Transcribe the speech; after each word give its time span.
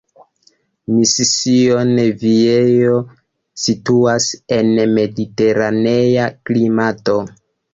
Mission 0.93 1.91
Viejo 2.23 2.95
situas 3.67 4.27
en 4.57 4.73
mediteranea 4.97 6.27
klimato. 6.51 7.19